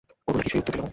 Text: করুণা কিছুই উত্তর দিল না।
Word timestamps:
করুণা 0.25 0.43
কিছুই 0.45 0.59
উত্তর 0.61 0.73
দিল 0.75 0.81
না। 0.85 0.89